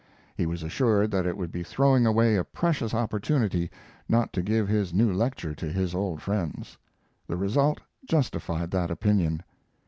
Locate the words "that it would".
1.11-1.51